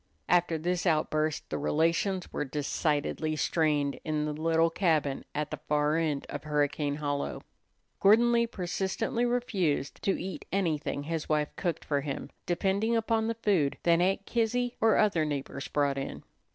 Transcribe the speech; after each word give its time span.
After 0.27 0.57
this 0.57 0.87
outburst 0.87 1.47
the 1.51 1.59
relations 1.59 2.33
were 2.33 2.43
decidedly 2.43 3.35
strained 3.35 3.99
in 4.03 4.25
the 4.25 4.33
little 4.33 4.71
cabin 4.71 5.25
at 5.35 5.51
the 5.51 5.59
far 5.69 5.95
end 5.95 6.25
of 6.27 6.43
Hurricane 6.43 6.95
Hollow. 6.95 7.43
Gordon 7.99 8.31
Lee 8.31 8.47
persistently 8.47 9.25
refused 9.25 10.01
to 10.01 10.19
eat 10.19 10.45
anything 10.51 11.03
his 11.03 11.29
wife 11.29 11.55
cooked 11.55 11.85
for 11.85 12.01
him, 12.01 12.31
depending 12.47 12.97
upon 12.97 13.27
the 13.27 13.35
food 13.43 13.77
that 13.83 14.01
Aunt 14.01 14.25
Kizzy 14.25 14.75
or 14.81 14.97
other 14.97 15.23
neighbors 15.23 15.67
brought 15.67 15.99
in. 15.99 16.23